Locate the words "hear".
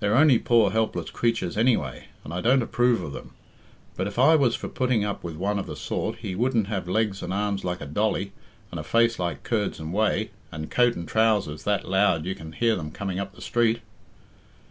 12.52-12.74